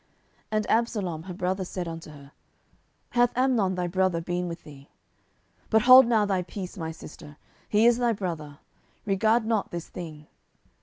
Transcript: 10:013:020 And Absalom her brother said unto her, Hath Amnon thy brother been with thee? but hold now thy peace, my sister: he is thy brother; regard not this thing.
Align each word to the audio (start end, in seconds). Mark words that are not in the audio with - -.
10:013:020 0.01 0.07
And 0.57 0.69
Absalom 0.71 1.23
her 1.25 1.33
brother 1.35 1.63
said 1.63 1.87
unto 1.87 2.09
her, 2.09 2.31
Hath 3.11 3.37
Amnon 3.37 3.75
thy 3.75 3.85
brother 3.85 4.19
been 4.19 4.47
with 4.47 4.63
thee? 4.63 4.89
but 5.69 5.83
hold 5.83 6.07
now 6.07 6.25
thy 6.25 6.41
peace, 6.41 6.75
my 6.75 6.89
sister: 6.89 7.37
he 7.69 7.85
is 7.85 7.99
thy 7.99 8.11
brother; 8.11 8.57
regard 9.05 9.45
not 9.45 9.69
this 9.69 9.89
thing. 9.89 10.25